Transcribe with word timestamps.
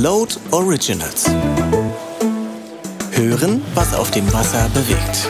Float 0.00 0.40
Originals. 0.50 1.26
Hören, 3.10 3.60
was 3.74 3.92
auf 3.92 4.10
dem 4.10 4.32
Wasser 4.32 4.66
bewegt. 4.70 5.28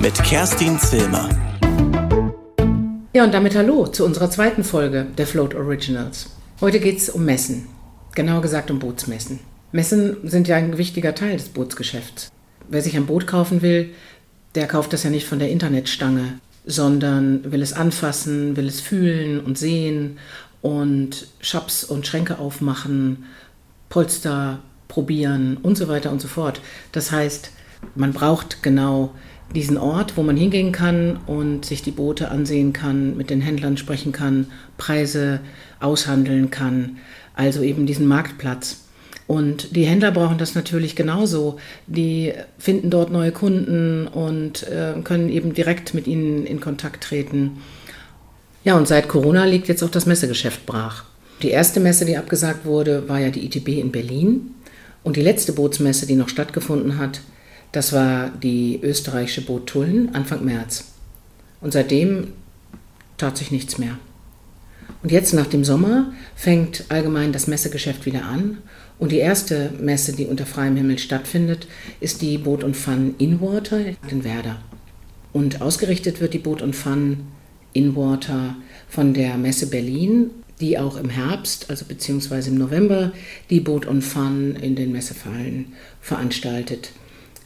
Mit 0.00 0.14
Kerstin 0.24 0.78
Zilmer. 0.78 1.28
Ja, 3.12 3.24
und 3.24 3.34
damit 3.34 3.54
hallo 3.56 3.88
zu 3.88 4.06
unserer 4.06 4.30
zweiten 4.30 4.64
Folge 4.64 5.06
der 5.18 5.26
Float 5.26 5.54
Originals. 5.54 6.30
Heute 6.62 6.80
geht 6.80 6.96
es 6.96 7.10
um 7.10 7.26
Messen. 7.26 7.66
Genauer 8.14 8.40
gesagt 8.40 8.70
um 8.70 8.78
Bootsmessen. 8.78 9.40
Messen 9.72 10.16
sind 10.22 10.48
ja 10.48 10.56
ein 10.56 10.78
wichtiger 10.78 11.14
Teil 11.14 11.36
des 11.36 11.50
Bootsgeschäfts. 11.50 12.30
Wer 12.70 12.80
sich 12.80 12.96
ein 12.96 13.04
Boot 13.04 13.26
kaufen 13.26 13.60
will, 13.60 13.90
der 14.54 14.66
kauft 14.66 14.94
das 14.94 15.02
ja 15.02 15.10
nicht 15.10 15.26
von 15.26 15.40
der 15.40 15.50
Internetstange, 15.50 16.38
sondern 16.64 17.52
will 17.52 17.60
es 17.60 17.74
anfassen, 17.74 18.56
will 18.56 18.66
es 18.66 18.80
fühlen 18.80 19.40
und 19.40 19.58
sehen 19.58 20.16
und 20.62 21.26
Shops 21.40 21.84
und 21.84 22.06
Schränke 22.06 22.38
aufmachen, 22.38 23.24
Polster 23.88 24.60
probieren 24.88 25.58
und 25.62 25.76
so 25.76 25.88
weiter 25.88 26.10
und 26.10 26.20
so 26.20 26.28
fort. 26.28 26.60
Das 26.92 27.12
heißt, 27.12 27.50
man 27.94 28.12
braucht 28.12 28.62
genau 28.62 29.12
diesen 29.54 29.76
Ort, 29.76 30.16
wo 30.16 30.22
man 30.22 30.36
hingehen 30.36 30.72
kann 30.72 31.18
und 31.26 31.64
sich 31.66 31.82
die 31.82 31.90
Boote 31.90 32.30
ansehen 32.30 32.72
kann, 32.72 33.16
mit 33.16 33.28
den 33.28 33.40
Händlern 33.40 33.76
sprechen 33.76 34.12
kann, 34.12 34.46
Preise 34.78 35.40
aushandeln 35.80 36.50
kann, 36.50 36.98
also 37.34 37.62
eben 37.62 37.84
diesen 37.84 38.06
Marktplatz. 38.06 38.78
Und 39.26 39.76
die 39.76 39.84
Händler 39.86 40.10
brauchen 40.10 40.38
das 40.38 40.54
natürlich 40.54 40.96
genauso. 40.96 41.58
Die 41.86 42.32
finden 42.58 42.90
dort 42.90 43.10
neue 43.10 43.32
Kunden 43.32 44.06
und 44.06 44.64
äh, 44.64 44.94
können 45.04 45.28
eben 45.28 45.54
direkt 45.54 45.94
mit 45.94 46.06
ihnen 46.06 46.44
in 46.44 46.60
Kontakt 46.60 47.04
treten. 47.04 47.62
Ja, 48.64 48.76
und 48.76 48.86
seit 48.86 49.08
Corona 49.08 49.44
liegt 49.44 49.68
jetzt 49.68 49.82
auch 49.82 49.90
das 49.90 50.06
Messegeschäft 50.06 50.66
brach. 50.66 51.04
Die 51.42 51.50
erste 51.50 51.80
Messe, 51.80 52.04
die 52.04 52.16
abgesagt 52.16 52.64
wurde, 52.64 53.08
war 53.08 53.18
ja 53.18 53.30
die 53.30 53.44
ITB 53.44 53.80
in 53.80 53.90
Berlin. 53.90 54.54
Und 55.02 55.16
die 55.16 55.22
letzte 55.22 55.52
Bootsmesse, 55.52 56.06
die 56.06 56.14
noch 56.14 56.28
stattgefunden 56.28 56.98
hat, 56.98 57.20
das 57.72 57.92
war 57.92 58.30
die 58.30 58.78
österreichische 58.82 59.40
Boot 59.40 59.66
Tullen 59.66 60.14
Anfang 60.14 60.44
März. 60.44 60.84
Und 61.60 61.72
seitdem 61.72 62.28
tat 63.18 63.36
sich 63.36 63.50
nichts 63.50 63.78
mehr. 63.78 63.98
Und 65.02 65.10
jetzt 65.10 65.32
nach 65.32 65.46
dem 65.46 65.64
Sommer 65.64 66.12
fängt 66.36 66.84
allgemein 66.88 67.32
das 67.32 67.48
Messegeschäft 67.48 68.06
wieder 68.06 68.24
an. 68.24 68.58
Und 69.00 69.10
die 69.10 69.18
erste 69.18 69.70
Messe, 69.80 70.12
die 70.12 70.26
unter 70.26 70.46
freiem 70.46 70.76
Himmel 70.76 70.98
stattfindet, 70.98 71.66
ist 71.98 72.22
die 72.22 72.38
Boot 72.38 72.62
und 72.62 72.76
Fun 72.76 73.16
Inwater 73.18 73.80
in 74.08 74.22
Werder. 74.22 74.58
Und 75.32 75.60
ausgerichtet 75.60 76.20
wird 76.20 76.34
die 76.34 76.38
Boot 76.38 76.62
und 76.62 76.76
Fun 76.76 77.26
Inwater 77.72 78.56
von 78.88 79.14
der 79.14 79.36
Messe 79.36 79.66
Berlin, 79.68 80.30
die 80.60 80.78
auch 80.78 80.96
im 80.96 81.10
Herbst, 81.10 81.70
also 81.70 81.84
beziehungsweise 81.84 82.50
im 82.50 82.58
November, 82.58 83.12
die 83.50 83.60
Boot 83.60 83.86
und 83.86 84.02
Fun 84.02 84.56
in 84.60 84.76
den 84.76 84.92
Messefallen 84.92 85.72
veranstaltet. 86.00 86.92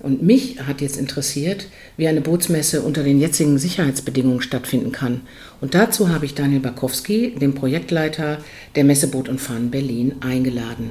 Und 0.00 0.22
mich 0.22 0.60
hat 0.60 0.82
jetzt 0.82 0.98
interessiert, 0.98 1.68
wie 1.96 2.06
eine 2.06 2.20
Bootsmesse 2.20 2.82
unter 2.82 3.02
den 3.02 3.18
jetzigen 3.18 3.58
Sicherheitsbedingungen 3.58 4.42
stattfinden 4.42 4.92
kann. 4.92 5.22
Und 5.62 5.74
dazu 5.74 6.10
habe 6.10 6.26
ich 6.26 6.34
Daniel 6.34 6.60
Barkowski, 6.60 7.34
den 7.34 7.54
Projektleiter 7.54 8.38
der 8.74 8.84
Messe 8.84 9.08
Boot 9.08 9.28
und 9.28 9.40
Fun 9.40 9.70
Berlin, 9.70 10.16
eingeladen. 10.20 10.90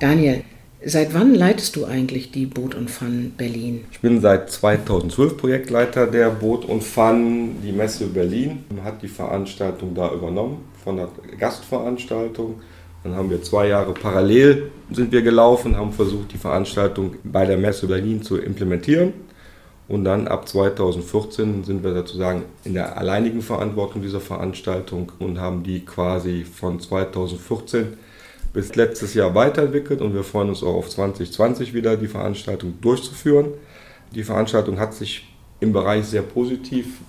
Daniel, 0.00 0.42
Seit 0.84 1.14
wann 1.14 1.34
leitest 1.34 1.76
du 1.76 1.84
eigentlich 1.84 2.32
die 2.32 2.46
Boot 2.46 2.74
und 2.74 2.90
Fun 2.90 3.34
Berlin? 3.36 3.84
Ich 3.92 4.00
bin 4.00 4.20
seit 4.20 4.50
2012 4.50 5.36
Projektleiter 5.36 6.08
der 6.08 6.30
Boot 6.30 6.64
und 6.64 6.82
Fun. 6.82 7.56
Die 7.62 7.70
Messe 7.70 8.06
Berlin 8.06 8.64
hat 8.82 9.00
die 9.00 9.08
Veranstaltung 9.08 9.94
da 9.94 10.12
übernommen 10.12 10.64
von 10.82 10.96
der 10.96 11.08
Gastveranstaltung. 11.38 12.60
Dann 13.04 13.14
haben 13.14 13.30
wir 13.30 13.42
zwei 13.42 13.68
Jahre 13.68 13.94
parallel 13.94 14.72
sind 14.90 15.12
wir 15.12 15.22
gelaufen, 15.22 15.76
haben 15.76 15.92
versucht, 15.92 16.32
die 16.32 16.38
Veranstaltung 16.38 17.14
bei 17.22 17.46
der 17.46 17.58
Messe 17.58 17.86
Berlin 17.86 18.22
zu 18.22 18.38
implementieren. 18.38 19.12
Und 19.86 20.04
dann 20.04 20.26
ab 20.26 20.48
2014 20.48 21.62
sind 21.62 21.84
wir 21.84 21.94
sozusagen 21.94 22.42
in 22.64 22.74
der 22.74 22.96
alleinigen 22.98 23.42
Verantwortung 23.42 24.02
dieser 24.02 24.20
Veranstaltung 24.20 25.12
und 25.20 25.38
haben 25.38 25.62
die 25.62 25.84
quasi 25.84 26.44
von 26.44 26.80
2014 26.80 27.98
bis 28.52 28.74
letztes 28.74 29.14
Jahr 29.14 29.34
weiterentwickelt 29.34 30.00
und 30.00 30.14
wir 30.14 30.24
freuen 30.24 30.50
uns 30.50 30.62
auch 30.62 30.74
auf 30.74 30.90
2020 30.90 31.72
wieder 31.74 31.96
die 31.96 32.08
Veranstaltung 32.08 32.74
durchzuführen. 32.80 33.52
Die 34.14 34.24
Veranstaltung 34.24 34.78
hat 34.78 34.94
sich 34.94 35.26
im 35.60 35.72
Bereich 35.72 36.04
sehr 36.04 36.22
positiv 36.22 37.00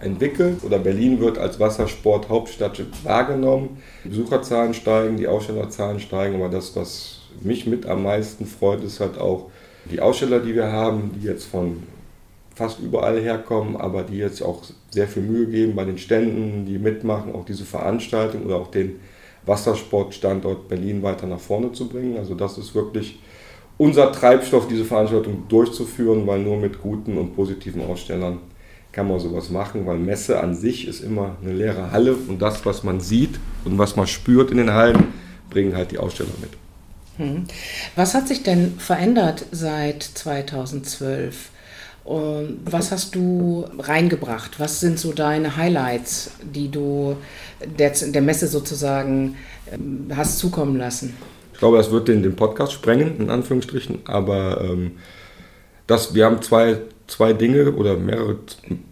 entwickelt 0.00 0.64
oder 0.64 0.78
Berlin 0.78 1.20
wird 1.20 1.38
als 1.38 1.60
Wassersport-Hauptstadt 1.60 2.82
wahrgenommen. 3.02 3.78
Die 4.04 4.08
Besucherzahlen 4.08 4.74
steigen, 4.74 5.16
die 5.16 5.28
Ausstellerzahlen 5.28 6.00
steigen, 6.00 6.36
aber 6.36 6.48
das, 6.48 6.74
was 6.76 7.20
mich 7.40 7.66
mit 7.66 7.86
am 7.86 8.02
meisten 8.02 8.46
freut, 8.46 8.82
ist 8.82 9.00
halt 9.00 9.18
auch 9.18 9.50
die 9.90 10.00
Aussteller, 10.00 10.40
die 10.40 10.54
wir 10.54 10.70
haben, 10.70 11.12
die 11.14 11.26
jetzt 11.26 11.44
von 11.44 11.82
fast 12.54 12.80
überall 12.80 13.18
herkommen, 13.20 13.76
aber 13.76 14.02
die 14.02 14.18
jetzt 14.18 14.42
auch 14.42 14.62
sehr 14.90 15.08
viel 15.08 15.22
Mühe 15.22 15.46
geben 15.46 15.74
bei 15.74 15.84
den 15.84 15.96
Ständen, 15.96 16.66
die 16.66 16.78
mitmachen, 16.78 17.34
auch 17.34 17.44
diese 17.44 17.64
Veranstaltung 17.64 18.44
oder 18.44 18.56
auch 18.56 18.70
den 18.70 19.00
Wassersportstandort 19.46 20.68
Berlin 20.68 21.02
weiter 21.02 21.26
nach 21.26 21.40
vorne 21.40 21.72
zu 21.72 21.88
bringen. 21.88 22.16
Also 22.18 22.34
das 22.34 22.58
ist 22.58 22.74
wirklich 22.74 23.18
unser 23.78 24.12
Treibstoff, 24.12 24.68
diese 24.68 24.84
Veranstaltung 24.84 25.44
durchzuführen, 25.48 26.26
weil 26.26 26.40
nur 26.40 26.58
mit 26.58 26.82
guten 26.82 27.16
und 27.16 27.34
positiven 27.34 27.82
Ausstellern 27.82 28.38
kann 28.92 29.08
man 29.08 29.20
sowas 29.20 29.50
machen, 29.50 29.86
weil 29.86 29.98
Messe 29.98 30.40
an 30.40 30.54
sich 30.54 30.86
ist 30.86 31.00
immer 31.00 31.36
eine 31.42 31.52
leere 31.52 31.92
Halle 31.92 32.14
und 32.14 32.42
das, 32.42 32.66
was 32.66 32.82
man 32.82 33.00
sieht 33.00 33.38
und 33.64 33.78
was 33.78 33.96
man 33.96 34.06
spürt 34.06 34.50
in 34.50 34.58
den 34.58 34.72
Hallen, 34.72 35.08
bringen 35.48 35.76
halt 35.76 35.92
die 35.92 35.98
Aussteller 35.98 36.30
mit. 36.40 36.50
Hm. 37.16 37.44
Was 37.96 38.14
hat 38.14 38.28
sich 38.28 38.42
denn 38.42 38.74
verändert 38.78 39.46
seit 39.52 40.02
2012? 40.02 41.50
Was 42.04 42.90
hast 42.90 43.14
du 43.14 43.66
reingebracht? 43.78 44.58
Was 44.58 44.80
sind 44.80 44.98
so 44.98 45.12
deine 45.12 45.56
Highlights, 45.56 46.32
die 46.42 46.68
du 46.70 47.16
der, 47.78 47.90
der 47.90 48.22
Messe 48.22 48.48
sozusagen 48.48 49.36
ähm, 49.70 50.08
hast 50.16 50.38
zukommen 50.38 50.76
lassen? 50.76 51.14
Ich 51.52 51.58
glaube, 51.58 51.76
das 51.76 51.90
wird 51.90 52.08
den, 52.08 52.22
den 52.22 52.36
Podcast 52.36 52.72
sprengen, 52.72 53.18
in 53.18 53.30
Anführungsstrichen, 53.30 54.00
aber 54.06 54.62
ähm, 54.62 54.92
das, 55.86 56.14
wir 56.14 56.24
haben 56.24 56.40
zwei, 56.40 56.78
zwei 57.06 57.32
Dinge 57.34 57.72
oder 57.72 57.96
mehrere, 57.96 58.38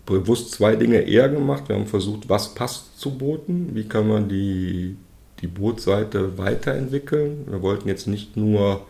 bewusst 0.05 0.53
zwei 0.53 0.77
Dinge 0.77 0.99
eher 0.99 1.29
gemacht. 1.29 1.65
Wir 1.69 1.77
haben 1.77 1.87
versucht, 1.87 2.29
was 2.29 2.55
passt 2.55 3.01
zu 3.01 3.17
Booten, 3.17 3.71
wie 3.75 3.85
kann 3.85 4.07
man 4.07 4.29
die, 4.29 4.97
die 5.41 5.47
Bootseite 5.47 6.37
weiterentwickeln. 6.37 7.47
Wir 7.49 7.63
wollten 7.63 7.89
jetzt 7.89 8.07
nicht 8.07 8.37
nur 8.37 8.83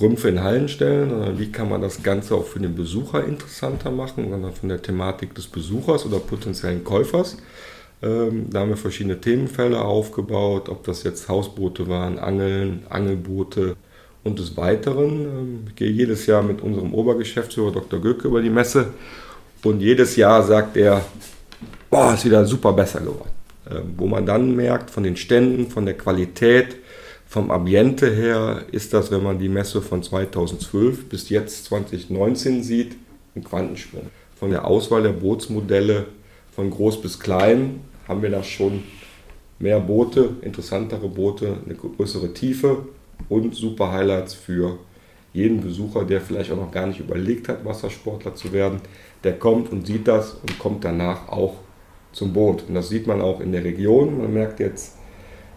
Rümpfe 0.00 0.28
in 0.28 0.42
Hallen 0.42 0.68
stellen, 0.68 1.10
sondern 1.10 1.38
wie 1.38 1.52
kann 1.52 1.68
man 1.68 1.80
das 1.80 2.02
Ganze 2.02 2.34
auch 2.34 2.44
für 2.44 2.58
den 2.58 2.74
Besucher 2.74 3.24
interessanter 3.24 3.90
machen, 3.90 4.28
sondern 4.28 4.52
von 4.52 4.68
der 4.68 4.82
Thematik 4.82 5.34
des 5.34 5.46
Besuchers 5.46 6.04
oder 6.04 6.18
potenziellen 6.18 6.82
Käufers. 6.82 7.36
Ähm, 8.02 8.46
da 8.50 8.60
haben 8.60 8.70
wir 8.70 8.76
verschiedene 8.76 9.20
Themenfelder 9.20 9.84
aufgebaut, 9.84 10.68
ob 10.68 10.84
das 10.84 11.04
jetzt 11.04 11.28
Hausboote 11.28 11.88
waren, 11.88 12.18
Angeln, 12.18 12.82
Angelboote 12.90 13.76
und 14.24 14.38
des 14.38 14.56
Weiteren. 14.56 15.20
Ähm, 15.24 15.64
ich 15.68 15.76
gehe 15.76 15.90
jedes 15.90 16.26
Jahr 16.26 16.42
mit 16.42 16.60
unserem 16.60 16.92
Obergeschäftsführer 16.92 17.72
Dr. 17.72 18.00
Göcke 18.00 18.26
über 18.26 18.42
die 18.42 18.50
Messe 18.50 18.88
und 19.62 19.80
jedes 19.80 20.16
Jahr 20.16 20.42
sagt 20.42 20.76
er, 20.76 21.04
boah, 21.88 22.14
ist 22.14 22.24
wieder 22.24 22.44
super 22.44 22.72
besser 22.72 23.00
geworden. 23.00 23.30
Ähm, 23.70 23.94
wo 23.96 24.06
man 24.06 24.26
dann 24.26 24.54
merkt, 24.56 24.90
von 24.90 25.04
den 25.04 25.16
Ständen, 25.16 25.70
von 25.70 25.86
der 25.86 25.96
Qualität, 25.96 26.76
vom 27.34 27.50
Ambiente 27.50 28.14
her 28.14 28.62
ist 28.70 28.94
das, 28.94 29.10
wenn 29.10 29.24
man 29.24 29.40
die 29.40 29.48
Messe 29.48 29.82
von 29.82 30.04
2012 30.04 31.08
bis 31.08 31.30
jetzt 31.30 31.64
2019 31.64 32.62
sieht, 32.62 32.94
ein 33.34 33.42
Quantensprung. 33.42 34.02
Von 34.36 34.50
der 34.50 34.64
Auswahl 34.64 35.02
der 35.02 35.14
Bootsmodelle 35.14 36.06
von 36.54 36.70
groß 36.70 37.02
bis 37.02 37.18
klein 37.18 37.80
haben 38.06 38.22
wir 38.22 38.30
da 38.30 38.44
schon 38.44 38.84
mehr 39.58 39.80
Boote, 39.80 40.36
interessantere 40.42 41.08
Boote, 41.08 41.56
eine 41.64 41.74
größere 41.74 42.32
Tiefe 42.32 42.86
und 43.28 43.52
super 43.52 43.90
Highlights 43.90 44.34
für 44.34 44.78
jeden 45.32 45.60
Besucher, 45.60 46.04
der 46.04 46.20
vielleicht 46.20 46.52
auch 46.52 46.56
noch 46.56 46.70
gar 46.70 46.86
nicht 46.86 47.00
überlegt 47.00 47.48
hat, 47.48 47.64
Wassersportler 47.64 48.36
zu 48.36 48.52
werden. 48.52 48.80
Der 49.24 49.36
kommt 49.40 49.72
und 49.72 49.88
sieht 49.88 50.06
das 50.06 50.34
und 50.34 50.56
kommt 50.60 50.84
danach 50.84 51.26
auch 51.26 51.56
zum 52.12 52.32
Boot. 52.32 52.62
Und 52.68 52.76
das 52.76 52.90
sieht 52.90 53.08
man 53.08 53.20
auch 53.20 53.40
in 53.40 53.50
der 53.50 53.64
Region. 53.64 54.18
Man 54.18 54.32
merkt 54.32 54.60
jetzt, 54.60 54.98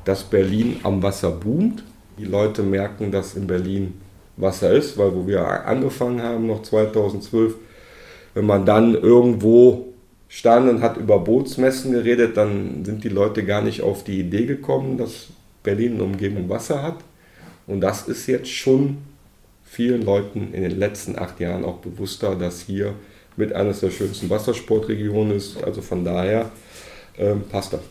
dass 0.07 0.23
Berlin 0.23 0.79
am 0.83 1.03
Wasser 1.03 1.31
boomt. 1.31 1.83
Die 2.17 2.25
Leute 2.25 2.63
merken, 2.63 3.11
dass 3.11 3.35
in 3.35 3.45
Berlin 3.45 3.95
Wasser 4.37 4.71
ist, 4.71 4.97
weil 4.97 5.13
wo 5.13 5.27
wir 5.27 5.45
angefangen 5.65 6.21
haben, 6.21 6.47
noch 6.47 6.61
2012, 6.61 7.55
wenn 8.33 8.45
man 8.45 8.65
dann 8.65 8.95
irgendwo 8.95 9.87
stand 10.29 10.69
und 10.69 10.81
hat 10.81 10.95
über 10.97 11.19
Bootsmessen 11.19 11.91
geredet, 11.91 12.37
dann 12.37 12.85
sind 12.85 13.03
die 13.03 13.09
Leute 13.09 13.43
gar 13.43 13.61
nicht 13.61 13.81
auf 13.81 14.03
die 14.03 14.19
Idee 14.19 14.45
gekommen, 14.45 14.97
dass 14.97 15.27
Berlin 15.63 15.95
eine 15.95 16.03
Umgebung 16.03 16.47
Wasser 16.47 16.81
hat. 16.81 16.97
Und 17.65 17.81
das 17.81 18.07
ist 18.07 18.27
jetzt 18.27 18.49
schon 18.49 18.99
vielen 19.63 20.03
Leuten 20.03 20.53
in 20.53 20.61
den 20.61 20.79
letzten 20.79 21.19
acht 21.19 21.39
Jahren 21.41 21.65
auch 21.65 21.79
bewusster, 21.79 22.35
dass 22.35 22.61
hier 22.61 22.93
mit 23.35 23.51
eines 23.51 23.81
der 23.81 23.91
schönsten 23.91 24.29
Wassersportregionen 24.29 25.35
ist. 25.35 25.61
Also 25.63 25.81
von 25.81 26.05
daher 26.05 26.49
ähm, 27.17 27.43
passt 27.49 27.73
das. 27.73 27.81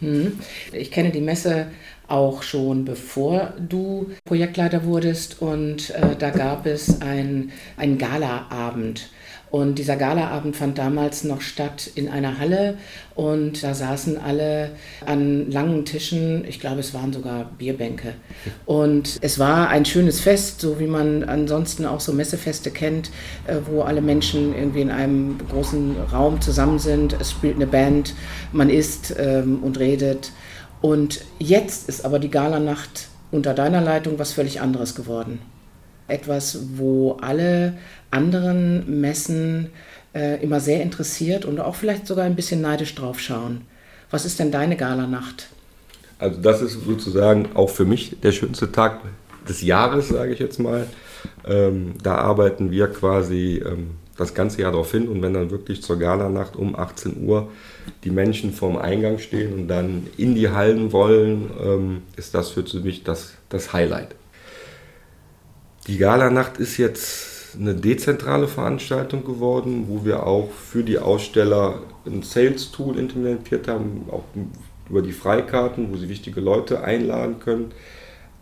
Hm. 0.00 0.38
Ich 0.72 0.90
kenne 0.90 1.10
die 1.10 1.20
Messe 1.20 1.66
auch 2.08 2.42
schon 2.42 2.84
bevor 2.84 3.54
du 3.58 4.10
Projektleiter 4.24 4.84
wurdest 4.84 5.40
und 5.40 5.90
äh, 5.90 6.16
da 6.18 6.30
gab 6.30 6.66
es 6.66 7.00
ein, 7.00 7.52
einen 7.76 7.98
Galaabend. 7.98 9.10
Und 9.50 9.80
dieser 9.80 9.96
Galaabend 9.96 10.56
fand 10.56 10.78
damals 10.78 11.24
noch 11.24 11.40
statt 11.40 11.90
in 11.96 12.08
einer 12.08 12.38
Halle 12.38 12.78
und 13.16 13.64
da 13.64 13.74
saßen 13.74 14.16
alle 14.16 14.70
an 15.04 15.50
langen 15.50 15.84
Tischen, 15.84 16.44
ich 16.44 16.60
glaube 16.60 16.80
es 16.80 16.94
waren 16.94 17.12
sogar 17.12 17.50
Bierbänke. 17.58 18.14
Und 18.64 19.18
es 19.20 19.40
war 19.40 19.68
ein 19.68 19.84
schönes 19.84 20.20
Fest, 20.20 20.60
so 20.60 20.78
wie 20.78 20.86
man 20.86 21.24
ansonsten 21.24 21.84
auch 21.84 21.98
so 21.98 22.12
Messefeste 22.12 22.70
kennt, 22.70 23.10
äh, 23.48 23.56
wo 23.66 23.82
alle 23.82 24.00
Menschen 24.00 24.54
irgendwie 24.54 24.82
in 24.82 24.90
einem 24.90 25.36
großen 25.48 25.96
Raum 26.12 26.40
zusammen 26.40 26.78
sind, 26.78 27.16
es 27.20 27.32
spielt 27.32 27.56
eine 27.56 27.66
Band, 27.66 28.14
man 28.52 28.70
isst 28.70 29.14
ähm, 29.18 29.64
und 29.64 29.80
redet. 29.80 30.30
Und 30.80 31.22
jetzt 31.40 31.88
ist 31.88 32.04
aber 32.04 32.20
die 32.20 32.30
Galanacht 32.30 33.08
unter 33.32 33.52
deiner 33.52 33.80
Leitung 33.80 34.18
was 34.18 34.32
völlig 34.32 34.60
anderes 34.60 34.94
geworden 34.94 35.40
etwas, 36.10 36.58
wo 36.76 37.18
alle 37.20 37.74
anderen 38.10 39.00
Messen 39.00 39.70
äh, 40.14 40.42
immer 40.42 40.60
sehr 40.60 40.82
interessiert 40.82 41.44
und 41.44 41.60
auch 41.60 41.74
vielleicht 41.74 42.06
sogar 42.06 42.24
ein 42.24 42.36
bisschen 42.36 42.60
neidisch 42.60 42.94
drauf 42.94 43.20
schauen. 43.20 43.62
Was 44.10 44.24
ist 44.24 44.40
denn 44.40 44.50
deine 44.50 44.76
Galanacht? 44.76 45.48
Also 46.18 46.40
das 46.40 46.60
ist 46.60 46.84
sozusagen 46.84 47.50
auch 47.54 47.70
für 47.70 47.84
mich 47.84 48.16
der 48.22 48.32
schönste 48.32 48.70
Tag 48.70 49.00
des 49.48 49.62
Jahres, 49.62 50.08
sage 50.08 50.32
ich 50.32 50.38
jetzt 50.38 50.58
mal. 50.58 50.86
Ähm, 51.46 51.94
da 52.02 52.16
arbeiten 52.16 52.70
wir 52.70 52.88
quasi 52.88 53.62
ähm, 53.64 53.92
das 54.16 54.34
ganze 54.34 54.60
Jahr 54.60 54.72
darauf 54.72 54.90
hin 54.90 55.08
und 55.08 55.22
wenn 55.22 55.32
dann 55.32 55.50
wirklich 55.50 55.82
zur 55.82 55.98
Galanacht 55.98 56.56
um 56.56 56.76
18 56.76 57.26
Uhr 57.26 57.48
die 58.04 58.10
Menschen 58.10 58.52
vorm 58.52 58.76
Eingang 58.76 59.18
stehen 59.18 59.54
und 59.54 59.68
dann 59.68 60.08
in 60.18 60.34
die 60.34 60.50
Hallen 60.50 60.92
wollen, 60.92 61.50
ähm, 61.62 62.02
ist 62.16 62.34
das 62.34 62.50
für 62.50 62.62
mich 62.80 63.02
das, 63.02 63.32
das 63.48 63.72
Highlight. 63.72 64.14
Die 65.90 65.98
Galanacht 65.98 66.58
ist 66.58 66.76
jetzt 66.76 67.56
eine 67.58 67.74
dezentrale 67.74 68.46
Veranstaltung 68.46 69.24
geworden, 69.24 69.86
wo 69.88 70.04
wir 70.04 70.24
auch 70.24 70.48
für 70.52 70.84
die 70.84 71.00
Aussteller 71.00 71.82
ein 72.06 72.22
Sales-Tool 72.22 72.96
implementiert 72.96 73.66
haben, 73.66 74.06
auch 74.08 74.22
über 74.88 75.02
die 75.02 75.10
Freikarten, 75.10 75.92
wo 75.92 75.96
sie 75.96 76.08
wichtige 76.08 76.40
Leute 76.40 76.84
einladen 76.84 77.40
können. 77.40 77.72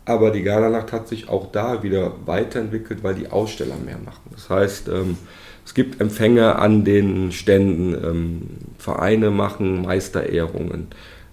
Aber 0.05 0.29
die 0.29 0.43
Galanacht 0.43 0.91
hat 0.91 1.07
sich 1.07 1.27
auch 1.27 1.51
da 1.51 1.81
wieder 1.81 2.13
weiterentwickelt, 2.27 3.01
weil 3.01 3.15
die 3.15 3.31
Aussteller 3.31 3.77
mehr 3.83 3.97
machen. 3.97 4.29
Das 4.29 4.47
heißt, 4.47 4.87
ähm, 4.89 5.17
es 5.65 5.73
gibt 5.73 5.99
Empfänge 5.99 6.55
an 6.55 6.85
den 6.85 7.31
Ständen, 7.31 7.95
ähm, 7.95 8.41
Vereine 8.77 9.31
machen 9.31 9.81
Meisterehrungen, 9.81 10.89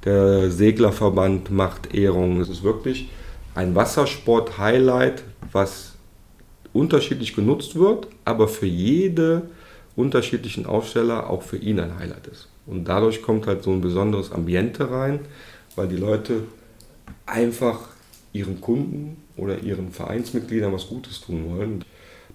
der 0.07 0.51
Seglerverband 0.51 1.51
macht 1.51 1.93
Ehrungen. 1.93 2.41
Es 2.41 2.49
ist 2.49 2.63
wirklich 2.63 3.11
ein 3.55 3.75
Wassersport-Highlight, 3.75 5.23
was 5.53 5.96
unterschiedlich 6.77 7.35
genutzt 7.35 7.77
wird, 7.77 8.09
aber 8.25 8.49
für 8.49 8.67
jede 8.67 9.43
unterschiedlichen 9.97 10.67
Aussteller 10.67 11.31
auch 11.31 11.43
für 11.43 11.57
ihn 11.57 11.81
ein 11.81 11.99
Highlight 11.99 12.27
ist. 12.27 12.49
Und 12.67 12.85
dadurch 12.85 13.23
kommt 13.23 13.47
halt 13.47 13.63
so 13.63 13.73
ein 13.73 13.81
besonderes 13.81 14.33
Ambiente 14.33 14.91
rein, 14.91 15.21
weil 15.75 15.89
die 15.89 15.97
Leute 15.97 16.43
einfach 17.25 17.81
ihren 18.33 18.61
Kunden 18.61 19.17
oder 19.37 19.61
ihren 19.61 19.91
Vereinsmitgliedern 19.91 20.73
was 20.73 20.89
Gutes 20.89 21.21
tun 21.21 21.57
wollen. 21.57 21.85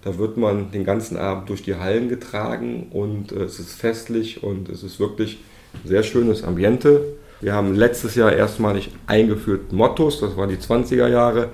Da 0.02 0.18
wird 0.18 0.36
man 0.36 0.72
den 0.72 0.84
ganzen 0.84 1.16
Abend 1.16 1.48
durch 1.48 1.62
die 1.62 1.76
Hallen 1.76 2.08
getragen 2.08 2.88
und 2.90 3.30
äh, 3.30 3.44
es 3.44 3.60
ist 3.60 3.74
festlich 3.74 4.42
und 4.42 4.68
es 4.68 4.82
ist 4.82 4.98
wirklich 4.98 5.38
ein 5.74 5.88
sehr 5.88 6.02
schönes 6.02 6.42
Ambiente. 6.42 7.04
Wir 7.40 7.54
haben 7.54 7.74
letztes 7.74 8.14
Jahr 8.14 8.32
erstmalig 8.32 8.90
eingeführt 9.06 9.72
Mottos, 9.72 10.20
das 10.20 10.36
waren 10.36 10.48
die 10.48 10.56
20er 10.56 11.08
Jahre. 11.08 11.50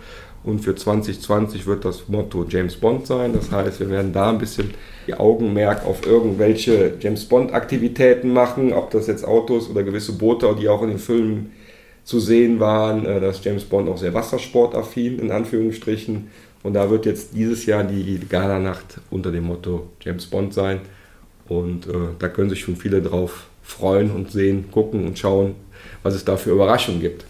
Und 0.49 0.61
für 0.61 0.75
2020 0.75 1.67
wird 1.67 1.85
das 1.85 2.09
Motto 2.09 2.47
James 2.49 2.75
Bond 2.77 3.07
sein. 3.07 3.35
Das 3.35 3.53
heißt, 3.53 3.81
wir 3.81 3.91
werden 3.91 4.15
da 4.15 4.31
ein 4.31 4.39
bisschen 4.39 4.73
die 5.07 5.13
Augenmerk 5.13 5.85
auf 5.85 6.07
irgendwelche 6.07 6.95
James 6.99 7.27
Bond-Aktivitäten 7.27 8.33
machen, 8.33 8.73
ob 8.73 8.91
das 8.91 9.09
jetzt 9.09 9.27
Autos 9.27 9.69
oder 9.69 9.83
gewisse 9.83 10.13
Boote, 10.15 10.57
die 10.59 10.71
auch 10.71 10.81
in 10.81 10.89
den 10.89 10.99
Filmen 10.99 11.53
zu 12.03 12.19
sehen 12.19 12.61
waren, 12.61 13.05
äh, 13.05 13.21
dass 13.21 13.45
James 13.45 13.65
Bond 13.65 13.91
auch 13.91 13.99
sehr 13.99 14.15
wassersportaffin 14.15 15.19
in 15.19 15.31
Anführungsstrichen. 15.31 16.31
Und 16.63 16.73
da 16.73 16.89
wird 16.89 17.05
jetzt 17.05 17.35
dieses 17.35 17.67
Jahr 17.67 17.85
die 17.85 18.19
Galanacht 18.27 19.01
unter 19.11 19.31
dem 19.31 19.45
Motto 19.45 19.91
James 20.01 20.25
Bond 20.25 20.55
sein. 20.55 20.81
Und 21.47 21.87
äh, 21.89 21.93
da 22.19 22.29
können 22.29 22.49
sich 22.49 22.61
schon 22.61 22.77
viele 22.77 23.03
drauf 23.03 23.49
freuen 23.63 24.11
und 24.11 24.33
sehen, 24.33 24.71
gucken 24.71 25.07
und 25.07 25.19
schauen, 25.19 25.57
was 26.03 26.15
es 26.15 26.25
da 26.25 26.39
für 26.39 26.53
Überraschungen 26.53 27.03
gibt. 27.03 27.27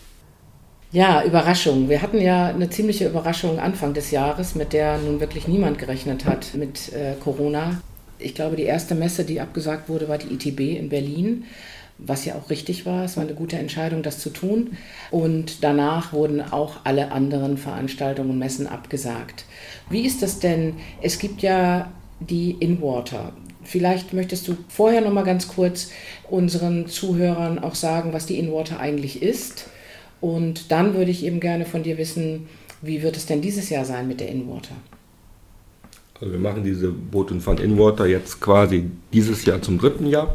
Ja, 0.90 1.22
Überraschung. 1.22 1.90
Wir 1.90 2.00
hatten 2.00 2.18
ja 2.18 2.46
eine 2.46 2.70
ziemliche 2.70 3.06
Überraschung 3.06 3.58
Anfang 3.58 3.92
des 3.92 4.10
Jahres, 4.10 4.54
mit 4.54 4.72
der 4.72 4.96
nun 4.96 5.20
wirklich 5.20 5.46
niemand 5.46 5.78
gerechnet 5.78 6.24
hat 6.24 6.54
mit 6.54 6.94
äh, 6.94 7.12
Corona. 7.22 7.82
Ich 8.18 8.34
glaube, 8.34 8.56
die 8.56 8.62
erste 8.62 8.94
Messe, 8.94 9.24
die 9.24 9.42
abgesagt 9.42 9.90
wurde, 9.90 10.08
war 10.08 10.16
die 10.16 10.32
ITB 10.32 10.78
in 10.78 10.88
Berlin, 10.88 11.44
was 11.98 12.24
ja 12.24 12.36
auch 12.36 12.48
richtig 12.48 12.86
war. 12.86 13.04
Es 13.04 13.18
war 13.18 13.24
eine 13.24 13.34
gute 13.34 13.58
Entscheidung, 13.58 14.02
das 14.02 14.18
zu 14.18 14.30
tun. 14.30 14.78
Und 15.10 15.62
danach 15.62 16.14
wurden 16.14 16.40
auch 16.40 16.76
alle 16.84 17.12
anderen 17.12 17.58
Veranstaltungen 17.58 18.30
und 18.30 18.38
Messen 18.38 18.66
abgesagt. 18.66 19.44
Wie 19.90 20.06
ist 20.06 20.22
das 20.22 20.38
denn? 20.38 20.76
Es 21.02 21.18
gibt 21.18 21.42
ja 21.42 21.92
die 22.18 22.52
InWater. 22.52 23.34
Vielleicht 23.62 24.14
möchtest 24.14 24.48
du 24.48 24.56
vorher 24.68 25.02
noch 25.02 25.12
mal 25.12 25.24
ganz 25.24 25.48
kurz 25.48 25.90
unseren 26.30 26.86
Zuhörern 26.86 27.58
auch 27.58 27.74
sagen, 27.74 28.14
was 28.14 28.24
die 28.24 28.38
InWater 28.38 28.80
eigentlich 28.80 29.22
ist 29.22 29.66
und 30.20 30.70
dann 30.70 30.94
würde 30.94 31.10
ich 31.10 31.24
eben 31.24 31.40
gerne 31.40 31.64
von 31.64 31.82
dir 31.82 31.98
wissen, 31.98 32.48
wie 32.82 33.02
wird 33.02 33.16
es 33.16 33.26
denn 33.26 33.40
dieses 33.40 33.70
Jahr 33.70 33.84
sein 33.84 34.08
mit 34.08 34.20
der 34.20 34.28
Inwater? 34.28 34.74
Also 36.20 36.32
wir 36.32 36.40
machen 36.40 36.64
diese 36.64 36.90
Boot 36.90 37.30
und 37.30 37.40
Fun 37.40 37.58
Inwater 37.58 38.06
jetzt 38.06 38.40
quasi 38.40 38.90
dieses 39.12 39.44
Jahr 39.44 39.62
zum 39.62 39.78
dritten 39.78 40.06
Jahr. 40.06 40.34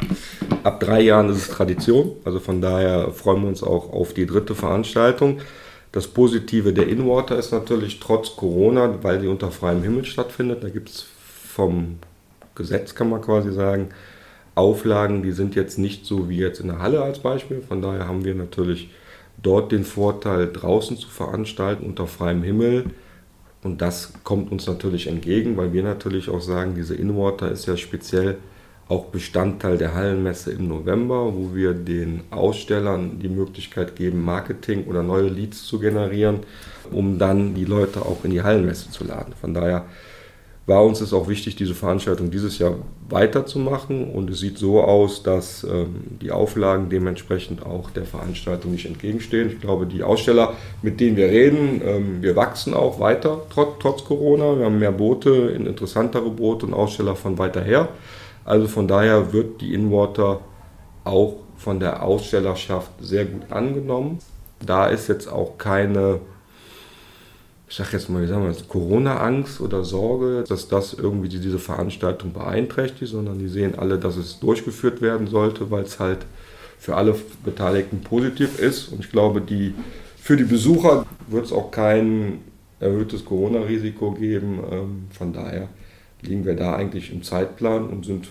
Ab 0.64 0.80
drei 0.80 1.02
Jahren 1.02 1.30
ist 1.30 1.38
es 1.38 1.50
Tradition, 1.50 2.14
also 2.24 2.40
von 2.40 2.62
daher 2.62 3.12
freuen 3.12 3.42
wir 3.42 3.50
uns 3.50 3.64
auch 3.64 3.92
auf 3.92 4.14
die 4.14 4.26
dritte 4.26 4.56
Veranstaltung. 4.56 5.40
Das 5.92 6.08
Positive 6.08 6.72
der 6.72 6.88
Inwater 6.88 7.38
ist 7.38 7.52
natürlich 7.52 8.00
trotz 8.00 8.36
Corona, 8.36 9.04
weil 9.04 9.20
sie 9.20 9.28
unter 9.28 9.52
freiem 9.52 9.84
Himmel 9.84 10.06
stattfindet, 10.06 10.64
da 10.64 10.70
gibt 10.70 10.90
es 10.90 11.06
vom 11.54 12.00
Gesetz, 12.56 12.96
kann 12.96 13.10
man 13.10 13.22
quasi 13.22 13.52
sagen, 13.52 13.90
Auflagen, 14.56 15.22
die 15.24 15.32
sind 15.32 15.56
jetzt 15.56 15.78
nicht 15.78 16.06
so 16.06 16.30
wie 16.30 16.38
jetzt 16.38 16.60
in 16.60 16.68
der 16.68 16.80
Halle 16.80 17.02
als 17.02 17.20
Beispiel. 17.20 17.62
Von 17.62 17.82
daher 17.82 18.08
haben 18.08 18.24
wir 18.24 18.36
natürlich 18.36 18.90
dort 19.42 19.72
den 19.72 19.84
Vorteil, 19.84 20.52
draußen 20.52 20.98
zu 20.98 21.10
veranstalten 21.10 21.86
unter 21.86 22.08
freiem 22.08 22.44
Himmel. 22.44 22.86
Und 23.64 23.82
das 23.82 24.14
kommt 24.24 24.52
uns 24.52 24.68
natürlich 24.68 25.08
entgegen, 25.08 25.56
weil 25.58 25.74
wir 25.74 25.84
natürlich 25.84 26.30
auch 26.30 26.42
sagen, 26.42 26.76
diese 26.76 26.96
Inwater 26.96 27.52
ist 27.52 27.66
ja 27.66 27.78
speziell 27.78 28.38
auch 28.90 29.06
Bestandteil 29.06 29.78
der 29.78 29.94
Hallenmesse 29.94 30.52
im 30.52 30.68
November, 30.68 31.34
wo 31.34 31.56
wir 31.56 31.74
den 31.74 32.22
Ausstellern 32.32 33.20
die 33.20 33.30
Möglichkeit 33.30 33.96
geben, 33.96 34.24
Marketing 34.24 34.86
oder 34.86 35.04
neue 35.04 35.30
Leads 35.30 35.66
zu 35.66 35.80
generieren, 35.80 36.40
um 36.92 37.18
dann 37.18 37.56
die 37.56 37.66
Leute 37.66 38.02
auch 38.02 38.26
in 38.26 38.32
die 38.32 38.44
Hallenmesse 38.44 38.92
zu 38.92 39.06
laden. 39.06 39.34
Von 39.40 39.54
daher 39.54 39.86
war 40.66 40.84
uns 40.84 41.02
es 41.02 41.12
auch 41.12 41.28
wichtig, 41.28 41.58
diese 41.58 41.74
Veranstaltung 41.74 42.32
dieses 42.32 42.58
Jahr 42.58 42.76
weiterzumachen. 43.10 44.10
Und 44.10 44.30
es 44.30 44.40
sieht 44.40 44.58
so 44.58 44.82
aus, 44.82 45.22
dass 45.22 45.64
ähm, 45.66 46.04
die 46.22 46.32
Auflagen 46.32 46.90
dementsprechend 46.90 47.66
auch 47.66 47.90
der 47.90 48.06
Veranstaltung 48.06 48.72
nicht 48.72 48.86
entgegenstehen. 48.86 49.50
Ich 49.50 49.60
glaube, 49.60 49.86
die 49.86 50.04
Aussteller, 50.04 50.54
mit 50.82 51.02
denen 51.02 51.18
wir 51.18 51.28
reden, 51.28 51.82
ähm, 51.84 52.22
wir 52.22 52.36
wachsen 52.36 52.74
auch 52.74 53.00
weiter, 53.00 53.42
trotz, 53.50 53.80
trotz 53.80 54.06
Corona. 54.06 54.58
Wir 54.58 54.66
haben 54.66 54.80
mehr 54.80 54.94
Boote, 54.94 55.30
interessantere 55.30 56.30
Boote 56.30 56.66
und 56.66 56.74
Aussteller 56.74 57.16
von 57.16 57.38
weiter 57.38 57.62
her. 57.62 57.90
Also 58.46 58.68
von 58.68 58.88
daher 58.88 59.34
wird 59.34 59.60
die 59.60 59.74
Inwater 59.74 60.40
auch 61.04 61.36
von 61.58 61.80
der 61.80 62.04
Ausstellerschaft 62.04 62.92
sehr 63.02 63.26
gut 63.26 63.52
angenommen. 63.52 64.20
Da 64.66 64.88
ist 64.88 65.10
jetzt 65.10 65.28
auch 65.28 65.58
keine 65.58 66.20
ich 67.74 67.78
sag 67.78 67.92
jetzt 67.92 68.08
mal, 68.08 68.22
wie 68.22 68.28
sagen 68.28 68.44
wir 68.44 68.50
das, 68.50 68.68
Corona-Angst 68.68 69.60
oder 69.60 69.84
Sorge, 69.84 70.44
dass 70.48 70.68
das 70.68 70.94
irgendwie 70.94 71.28
diese 71.28 71.58
Veranstaltung 71.58 72.32
beeinträchtigt, 72.32 73.12
sondern 73.12 73.40
die 73.40 73.48
sehen 73.48 73.80
alle, 73.80 73.98
dass 73.98 74.16
es 74.16 74.40
durchgeführt 74.40 75.02
werden 75.02 75.26
sollte, 75.26 75.72
weil 75.72 75.82
es 75.82 76.00
halt 76.00 76.20
für 76.78 76.96
alle 76.96 77.16
Beteiligten 77.44 78.02
positiv 78.02 78.60
ist. 78.60 78.90
Und 78.90 79.04
ich 79.04 79.10
glaube, 79.10 79.42
die, 79.42 79.74
für 80.18 80.38
die 80.38 80.44
Besucher 80.44 81.08
wird 81.26 81.46
es 81.46 81.52
auch 81.52 81.72
kein 81.72 82.42
erhöhtes 82.80 83.26
Corona-Risiko 83.26 84.12
geben. 84.12 84.60
Ähm, 84.72 85.06
von 85.10 85.34
daher 85.34 85.68
liegen 86.22 86.46
wir 86.46 86.56
da 86.56 86.76
eigentlich 86.76 87.12
im 87.12 87.24
Zeitplan 87.24 87.88
und 87.88 88.06
sind 88.06 88.28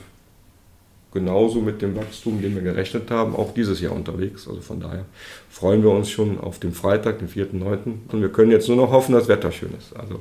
genauso 1.12 1.61
mit 1.61 1.83
dem 1.83 1.97
Wachstum, 1.97 2.40
den 2.40 2.54
wir 2.54 2.62
gerechnet 2.62 3.11
haben, 3.11 3.37
auch 3.37 3.52
dieses 3.54 3.81
Jahr 3.81 3.92
unterwegs. 3.92 4.49
Also 4.49 4.61
von 4.61 4.81
daher 4.81 5.04
freuen 5.50 5.83
wir 5.83 5.90
uns 5.90 6.11
schon 6.11 6.40
auf 6.40 6.59
den 6.59 6.73
Freitag, 6.73 7.19
den 7.19 7.28
4.9. 7.28 8.11
Und 8.11 8.23
wir 8.23 8.31
können 8.31 8.50
jetzt 8.50 8.69
nur 8.69 8.76
noch 8.76 8.90
hoffen, 8.90 9.12
dass 9.12 9.26
das 9.26 9.37
Wetter 9.37 9.52
schön 9.52 9.73
ist. 9.78 9.95
Also 9.95 10.21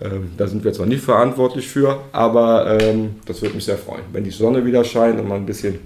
ähm, 0.00 0.30
da 0.36 0.46
sind 0.46 0.62
wir 0.64 0.72
zwar 0.72 0.86
nicht 0.86 1.02
verantwortlich 1.02 1.66
für, 1.66 2.00
aber 2.12 2.80
ähm, 2.80 3.16
das 3.26 3.42
würde 3.42 3.56
mich 3.56 3.64
sehr 3.64 3.78
freuen. 3.78 4.02
Wenn 4.12 4.22
die 4.24 4.30
Sonne 4.30 4.64
wieder 4.64 4.84
scheint 4.84 5.18
und 5.18 5.26
man 5.28 5.38
ein 5.38 5.46
bisschen 5.46 5.80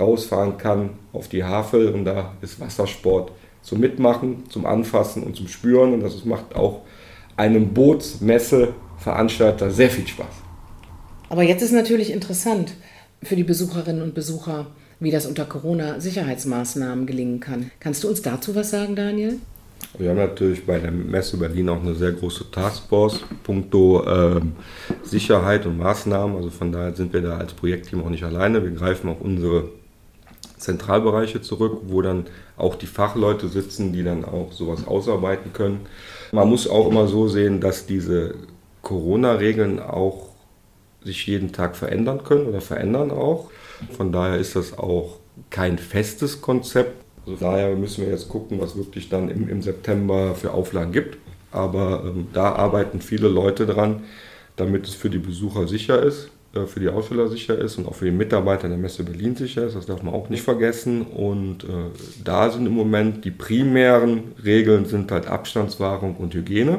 rausfahren 0.00 0.58
kann 0.58 0.90
auf 1.12 1.28
die 1.28 1.44
Havel 1.44 1.88
und 1.92 2.04
da 2.04 2.32
ist 2.40 2.58
Wassersport 2.60 3.30
zum 3.62 3.78
Mitmachen, 3.78 4.50
zum 4.50 4.66
Anfassen 4.66 5.22
und 5.22 5.36
zum 5.36 5.46
Spüren 5.46 5.92
und 5.94 6.00
das 6.00 6.24
macht 6.24 6.56
auch 6.56 6.80
einem 7.36 7.72
Bootsmesseveranstalter 7.72 9.70
sehr 9.70 9.90
viel 9.90 10.08
Spaß. 10.08 10.26
Aber 11.28 11.42
jetzt 11.44 11.62
ist 11.62 11.72
natürlich 11.72 12.10
interessant 12.10 12.74
für 13.22 13.36
die 13.36 13.44
Besucherinnen 13.44 14.02
und 14.02 14.14
Besucher, 14.14 14.66
wie 15.00 15.10
das 15.10 15.26
unter 15.26 15.44
Corona-Sicherheitsmaßnahmen 15.44 17.06
gelingen 17.06 17.40
kann. 17.40 17.70
Kannst 17.80 18.04
du 18.04 18.08
uns 18.08 18.22
dazu 18.22 18.54
was 18.54 18.70
sagen, 18.70 18.96
Daniel? 18.96 19.38
Wir 19.98 20.10
haben 20.10 20.16
natürlich 20.16 20.64
bei 20.64 20.78
der 20.78 20.90
Messe 20.90 21.36
Berlin 21.36 21.68
auch 21.68 21.82
eine 21.82 21.94
sehr 21.94 22.12
große 22.12 22.50
Taskforce, 22.50 23.20
puncto 23.42 24.04
äh, 24.04 24.40
Sicherheit 25.02 25.66
und 25.66 25.78
Maßnahmen. 25.78 26.36
Also 26.36 26.50
von 26.50 26.72
daher 26.72 26.94
sind 26.94 27.12
wir 27.12 27.20
da 27.20 27.36
als 27.36 27.52
Projektteam 27.52 28.02
auch 28.02 28.10
nicht 28.10 28.24
alleine. 28.24 28.62
Wir 28.62 28.70
greifen 28.70 29.10
auf 29.10 29.20
unsere 29.20 29.68
Zentralbereiche 30.56 31.42
zurück, 31.42 31.80
wo 31.86 32.00
dann 32.00 32.26
auch 32.56 32.76
die 32.76 32.86
Fachleute 32.86 33.48
sitzen, 33.48 33.92
die 33.92 34.04
dann 34.04 34.24
auch 34.24 34.52
sowas 34.52 34.86
ausarbeiten 34.86 35.52
können. 35.52 35.80
Man 36.30 36.48
muss 36.48 36.68
auch 36.68 36.88
immer 36.88 37.08
so 37.08 37.28
sehen, 37.28 37.60
dass 37.60 37.84
diese 37.84 38.34
Corona-Regeln 38.82 39.80
auch 39.80 40.31
sich 41.04 41.26
jeden 41.26 41.52
Tag 41.52 41.76
verändern 41.76 42.24
können 42.24 42.46
oder 42.46 42.60
verändern 42.60 43.10
auch. 43.10 43.50
Von 43.96 44.12
daher 44.12 44.38
ist 44.38 44.56
das 44.56 44.78
auch 44.78 45.18
kein 45.50 45.78
festes 45.78 46.40
Konzept. 46.40 47.02
Also 47.26 47.38
daher 47.38 47.74
müssen 47.76 48.04
wir 48.04 48.12
jetzt 48.12 48.28
gucken, 48.28 48.60
was 48.60 48.76
wirklich 48.76 49.08
dann 49.08 49.28
im, 49.28 49.48
im 49.48 49.62
September 49.62 50.34
für 50.34 50.52
Auflagen 50.52 50.92
gibt. 50.92 51.18
Aber 51.52 52.02
ähm, 52.04 52.28
da 52.32 52.52
arbeiten 52.52 53.00
viele 53.00 53.28
Leute 53.28 53.66
dran, 53.66 54.02
damit 54.56 54.86
es 54.86 54.94
für 54.94 55.10
die 55.10 55.18
Besucher 55.18 55.68
sicher 55.68 56.02
ist, 56.02 56.30
äh, 56.54 56.66
für 56.66 56.80
die 56.80 56.88
Aussteller 56.88 57.28
sicher 57.28 57.56
ist 57.58 57.76
und 57.76 57.86
auch 57.86 57.94
für 57.94 58.06
die 58.06 58.10
Mitarbeiter 58.10 58.68
der 58.68 58.78
Messe 58.78 59.04
Berlin 59.04 59.36
sicher 59.36 59.66
ist. 59.66 59.76
Das 59.76 59.86
darf 59.86 60.02
man 60.02 60.14
auch 60.14 60.30
nicht 60.30 60.42
vergessen. 60.42 61.02
Und 61.02 61.64
äh, 61.64 61.90
da 62.24 62.50
sind 62.50 62.66
im 62.66 62.72
Moment 62.72 63.24
die 63.24 63.30
primären 63.30 64.32
Regeln 64.42 64.86
sind 64.86 65.12
halt 65.12 65.26
Abstandswahrung 65.26 66.16
und 66.16 66.34
Hygiene. 66.34 66.78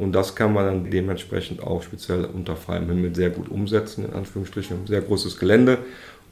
Und 0.00 0.12
das 0.12 0.34
kann 0.34 0.54
man 0.54 0.64
dann 0.64 0.90
dementsprechend 0.90 1.62
auch 1.62 1.82
speziell 1.82 2.24
unter 2.24 2.56
freiem 2.56 2.88
Himmel 2.88 3.14
sehr 3.14 3.28
gut 3.28 3.50
umsetzen, 3.50 4.06
in 4.06 4.14
Anführungsstrichen. 4.14 4.86
Sehr 4.86 5.02
großes 5.02 5.38
Gelände 5.38 5.76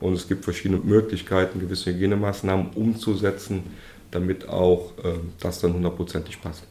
und 0.01 0.15
es 0.15 0.27
gibt 0.27 0.45
verschiedene 0.45 0.81
Möglichkeiten, 0.81 1.61
gewisse 1.61 1.91
Hygienemaßnahmen 1.91 2.71
umzusetzen, 2.75 3.65
damit 4.11 4.49
auch 4.49 4.93
äh, 5.05 5.19
das 5.39 5.61
dann 5.61 5.75
hundertprozentig 5.75 6.41
passt. 6.41 6.65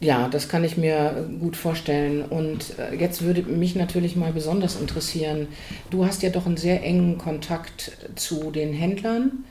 Ja, 0.00 0.28
das 0.28 0.50
kann 0.50 0.62
ich 0.62 0.76
mir 0.76 1.28
gut 1.40 1.56
vorstellen. 1.56 2.22
Und 2.22 2.78
äh, 2.78 2.94
jetzt 2.94 3.22
würde 3.22 3.42
mich 3.42 3.74
natürlich 3.74 4.14
mal 4.14 4.32
besonders 4.32 4.78
interessieren, 4.78 5.48
du 5.88 6.04
hast 6.04 6.22
ja 6.22 6.28
doch 6.28 6.44
einen 6.44 6.58
sehr 6.58 6.84
engen 6.84 7.16
Kontakt 7.16 7.92
zu 8.14 8.50
den 8.50 8.74
Händlern 8.74 9.44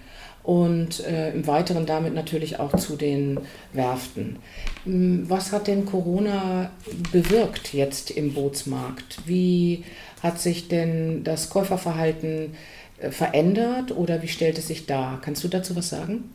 und 0.47 1.01
äh, 1.01 1.33
im 1.33 1.45
Weiteren 1.45 1.85
damit 1.85 2.13
natürlich 2.13 2.57
auch 2.57 2.73
zu 2.77 2.95
den 2.95 3.37
Werften. 3.73 4.37
Hm, 4.85 5.29
was 5.29 5.51
hat 5.51 5.67
denn 5.67 5.85
Corona 5.85 6.71
bewirkt 7.11 7.73
jetzt 7.73 8.11
im 8.11 8.33
Bootsmarkt? 8.33 9.17
Wie 9.25 9.83
hat 10.23 10.39
sich 10.39 10.69
denn 10.69 11.25
das 11.25 11.49
Käuferverhalten 11.49 12.55
äh, 12.97 13.11
verändert 13.11 13.91
oder 13.91 14.21
wie 14.21 14.29
stellt 14.29 14.57
es 14.57 14.69
sich 14.69 14.85
dar? 14.85 15.19
Kannst 15.21 15.43
du 15.43 15.49
dazu 15.49 15.75
was 15.75 15.89
sagen? 15.89 16.29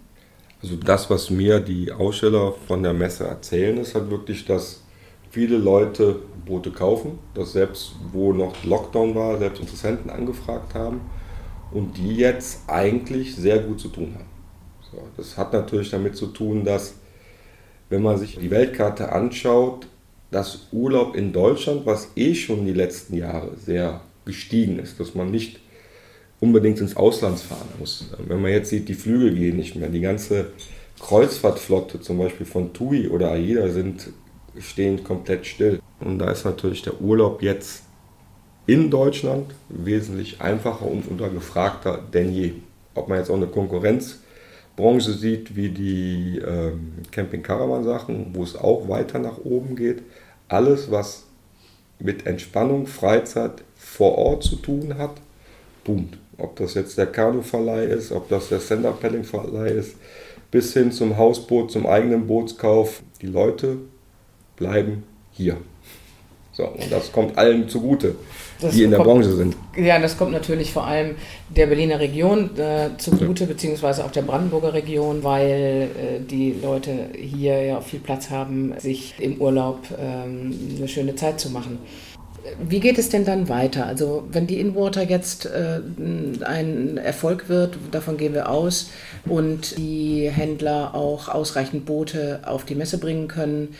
Also 0.61 0.77
das, 0.77 1.09
was 1.09 1.31
mir 1.31 1.61
die 1.61 1.91
Aussteller 1.91 2.53
von 2.69 2.83
der 2.83 2.93
Messe 2.93 3.25
erzählen, 3.25 3.79
ist 3.79 3.95
halt 3.95 4.11
wirklich, 4.11 4.45
dass 4.45 4.83
viele 5.31 5.57
Leute 5.57 6.17
Boote 6.45 6.71
kaufen, 6.71 7.19
dass 7.33 7.53
selbst 7.53 7.93
wo 8.13 8.35
noch 8.35 8.63
Lockdown 8.63 9.15
war, 9.15 9.39
selbst 9.39 9.61
Interessenten 9.61 10.11
angefragt 10.11 10.75
haben 10.75 11.01
und 11.73 11.97
die 11.97 12.17
jetzt 12.17 12.61
eigentlich 12.69 13.35
sehr 13.35 13.59
gut 13.61 13.81
zu 13.81 13.89
tun 13.89 14.15
haben. 14.15 14.31
So, 14.91 15.03
das 15.17 15.37
hat 15.37 15.53
natürlich 15.53 15.91
damit 15.91 16.17
zu 16.17 16.27
tun, 16.29 16.65
dass 16.65 16.95
wenn 17.89 18.03
man 18.03 18.19
sich 18.19 18.39
die 18.39 18.51
Weltkarte 18.51 19.13
anschaut, 19.13 19.87
dass 20.31 20.69
Urlaub 20.73 21.15
in 21.15 21.33
Deutschland, 21.33 21.85
was 21.85 22.09
eh 22.17 22.35
schon 22.35 22.65
die 22.65 22.73
letzten 22.73 23.15
Jahre 23.15 23.51
sehr 23.57 24.01
gestiegen 24.25 24.79
ist, 24.79 24.99
dass 24.99 25.15
man 25.15 25.31
nicht 25.31 25.61
unbedingt 26.41 26.81
ins 26.81 26.97
Ausland 26.97 27.39
fahren 27.39 27.69
muss. 27.79 28.07
Wenn 28.27 28.41
man 28.41 28.51
jetzt 28.51 28.71
sieht, 28.71 28.89
die 28.89 28.95
Flüge 28.95 29.35
gehen 29.35 29.57
nicht 29.57 29.77
mehr, 29.77 29.89
die 29.89 30.01
ganze 30.01 30.47
Kreuzfahrtflotte 31.01 32.01
zum 32.01 32.19
Beispiel 32.19 32.47
von 32.47 32.73
TUI 32.73 33.09
oder 33.09 33.33
AIDA 33.33 33.69
sind 33.69 34.11
stehen 34.59 35.03
komplett 35.03 35.47
still. 35.47 35.81
Und 36.01 36.19
da 36.19 36.31
ist 36.31 36.45
natürlich 36.45 36.83
der 36.83 37.01
Urlaub 37.01 37.43
jetzt 37.43 37.85
in 38.67 38.91
Deutschland 38.91 39.53
wesentlich 39.69 40.41
einfacher 40.41 40.87
und 40.87 41.09
untergefragter 41.09 42.01
denn 42.13 42.33
je. 42.33 42.53
Ob 42.95 43.09
man 43.09 43.19
jetzt 43.19 43.31
auch 43.31 43.37
eine 43.37 43.47
Konkurrenzbranche 43.47 45.13
sieht, 45.13 45.57
wie 45.57 45.71
die 45.71 46.39
ähm, 46.39 46.95
Camping-Caravan-Sachen, 47.11 48.35
wo 48.35 48.43
es 48.43 48.57
auch 48.57 48.89
weiter 48.89 49.19
nach 49.19 49.39
oben 49.39 49.77
geht. 49.77 50.03
Alles, 50.49 50.91
was 50.91 51.25
mit 51.99 52.27
Entspannung, 52.27 52.87
Freizeit 52.87 53.65
vor 53.77 54.19
Ort 54.19 54.45
zu 54.45 54.57
tun 54.57 54.99
hat, 54.99 55.15
boomt. 55.85 56.19
Ob 56.39 56.57
das 56.57 56.75
jetzt 56.75 56.99
der 56.99 57.07
Kanuverleih 57.07 57.85
ist, 57.85 58.13
ob 58.13 58.29
das 58.29 58.49
der 58.49 58.61
Stand-Up-Paddling-Verleih 58.61 59.71
ist, 59.71 59.97
bis 60.51 60.73
hin 60.73 60.93
zum 60.93 61.17
Hausboot, 61.17 61.71
zum 61.71 61.87
eigenen 61.87 62.27
Bootskauf. 62.27 63.03
Die 63.21 63.27
Leute 63.27 63.79
bleiben 64.57 65.05
hier. 65.33 65.57
So, 66.53 66.67
und 66.67 66.93
das 66.93 67.11
kommt 67.13 67.39
allen 67.39 67.69
zugute, 67.69 68.15
das 68.63 68.75
die 68.75 68.85
in 68.85 68.91
der 68.91 68.99
kommt, 68.99 69.11
Branche 69.11 69.33
sind. 69.33 69.57
Ja, 69.77 69.99
das 69.99 70.17
kommt 70.17 70.33
natürlich 70.33 70.73
vor 70.73 70.87
allem 70.87 71.17
der 71.49 71.67
Berliner 71.67 72.01
Region 72.01 72.51
äh, 72.57 72.91
zugute, 72.99 73.45
ja. 73.45 73.49
beziehungsweise 73.49 74.05
auch 74.05 74.11
der 74.11 74.23
Brandenburger 74.23 74.73
Region, 74.75 75.23
weil 75.23 75.89
äh, 75.97 76.21
die 76.21 76.55
Leute 76.63 77.09
hier 77.15 77.63
ja 77.63 77.81
viel 77.81 78.01
Platz 78.01 78.31
haben, 78.31 78.75
sich 78.79 79.15
im 79.19 79.41
Urlaub 79.41 79.81
ähm, 80.01 80.55
eine 80.77 80.89
schöne 80.89 81.15
Zeit 81.15 81.41
zu 81.41 81.51
machen. 81.51 81.79
Wie 82.69 82.81
geht 82.81 82.99
es 82.99 83.09
denn 83.09 83.25
dann 83.25 83.49
weiter? 83.49 83.87
Also 83.87 84.25
wenn 84.33 84.49
die 84.49 84.59
Inwater 84.59 85.09
jetzt 85.09 85.47
äh, 85.47 85.81
ein 86.45 86.97
Erfolg 86.97 87.49
wird, 87.49 87.79
davon 87.93 88.17
gehen 88.17 88.35
wir 88.35 88.49
aus, 88.49 88.91
und 89.27 89.79
die 89.79 90.29
Händler 90.29 90.95
auch 90.95 91.29
ausreichend 91.29 91.87
Boote 91.87 92.41
auf 92.45 92.65
die 92.65 92.75
Messe 92.75 92.99
bringen 92.99 93.29
können, 93.29 93.75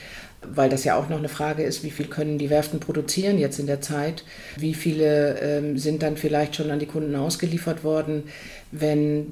weil 0.47 0.69
das 0.69 0.85
ja 0.85 0.97
auch 0.97 1.09
noch 1.09 1.19
eine 1.19 1.29
Frage 1.29 1.63
ist, 1.63 1.85
wie 1.85 1.91
viel 1.91 2.07
können 2.07 2.39
die 2.39 2.51
Werften 2.51 2.81
produzieren 2.81 3.39
jetzt 3.39 3.59
in 3.59 3.67
der 3.67 3.81
Zeit, 3.81 4.25
wie 4.57 4.75
viele 4.75 5.39
ähm, 5.41 5.79
sind 5.79 6.03
dann 6.03 6.17
vielleicht 6.17 6.57
schon 6.57 6.71
an 6.71 6.79
die 6.79 6.87
Kunden 6.87 7.15
ausgeliefert 7.15 7.85
worden, 7.85 8.25
wenn 8.71 9.27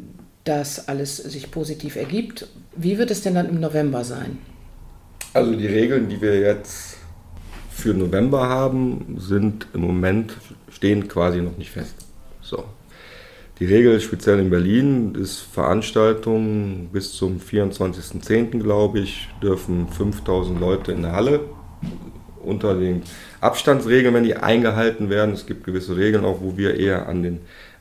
das 0.44 0.88
alles 0.88 1.16
sich 1.16 1.50
positiv 1.50 1.96
ergibt. 1.96 2.48
Wie 2.76 2.98
wird 2.98 3.10
es 3.10 3.22
denn 3.22 3.34
dann 3.34 3.48
im 3.48 3.60
November 3.60 4.04
sein? 4.04 4.38
Also 5.32 5.54
die 5.54 5.66
Regeln, 5.66 6.08
die 6.08 6.20
wir 6.20 6.40
jetzt 6.40 6.96
für 7.70 7.94
November 7.94 8.48
haben, 8.48 9.16
sind 9.18 9.66
im 9.74 9.82
Moment, 9.82 10.36
stehen 10.70 11.08
quasi 11.08 11.40
noch 11.40 11.56
nicht 11.56 11.70
fest. 11.70 11.94
So. 12.40 12.64
Die 13.60 13.66
Regel 13.66 14.00
speziell 14.00 14.38
in 14.38 14.48
Berlin 14.48 15.14
ist 15.14 15.40
Veranstaltungen 15.40 16.88
bis 16.90 17.12
zum 17.12 17.38
24.10. 17.38 18.58
glaube 18.58 19.00
ich, 19.00 19.28
dürfen 19.42 19.86
5000 19.86 20.58
Leute 20.58 20.92
in 20.92 21.02
der 21.02 21.12
Halle 21.12 21.40
unter 22.42 22.74
den 22.74 23.02
Abstandsregeln, 23.42 24.14
wenn 24.14 24.24
die 24.24 24.34
eingehalten 24.34 25.10
werden. 25.10 25.34
Es 25.34 25.44
gibt 25.44 25.64
gewisse 25.64 25.94
Regeln 25.98 26.24
auch, 26.24 26.40
wo 26.40 26.56
wir 26.56 26.80
eher 26.80 27.06
an 27.06 27.22
den 27.22 27.40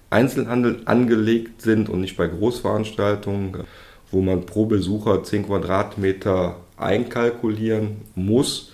Einzelhandel 0.10 0.82
angelegt 0.84 1.62
sind 1.62 1.88
und 1.88 2.02
nicht 2.02 2.18
bei 2.18 2.28
Großveranstaltungen, 2.28 3.64
wo 4.12 4.20
man 4.20 4.46
pro 4.46 4.66
Besucher 4.66 5.24
10 5.24 5.46
Quadratmeter 5.46 6.58
einkalkulieren 6.76 8.02
muss. 8.16 8.74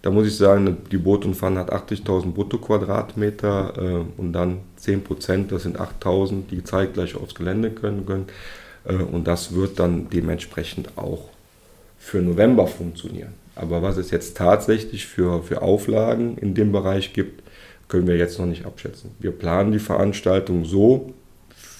Da 0.00 0.10
muss 0.10 0.26
ich 0.26 0.36
sagen, 0.38 0.78
die 0.90 0.96
Boot 0.96 1.26
und 1.26 1.34
Pfanne 1.34 1.60
hat 1.60 1.70
80.000 1.70 2.32
Bruttoquadratmeter 2.32 3.74
äh, 3.76 4.20
und 4.20 4.32
dann 4.32 4.60
10 4.76 5.04
Prozent, 5.04 5.52
das 5.52 5.62
sind 5.62 5.78
8.000, 5.78 6.48
die 6.50 6.64
zeitgleich 6.64 7.16
aufs 7.16 7.34
Gelände 7.34 7.70
können. 7.70 8.06
können. 8.06 8.26
Äh, 8.84 8.94
und 8.94 9.26
das 9.26 9.54
wird 9.54 9.78
dann 9.78 10.08
dementsprechend 10.10 10.96
auch 10.96 11.28
für 11.98 12.22
November 12.22 12.66
funktionieren. 12.66 13.34
Aber 13.54 13.82
was 13.82 13.96
es 13.96 14.10
jetzt 14.10 14.36
tatsächlich 14.36 15.06
für, 15.06 15.42
für 15.42 15.62
Auflagen 15.62 16.36
in 16.38 16.54
dem 16.54 16.72
Bereich 16.72 17.12
gibt, 17.12 17.42
können 17.88 18.06
wir 18.06 18.16
jetzt 18.16 18.38
noch 18.38 18.46
nicht 18.46 18.66
abschätzen. 18.66 19.10
Wir 19.18 19.30
planen 19.30 19.72
die 19.72 19.78
Veranstaltung 19.78 20.64
so 20.64 21.14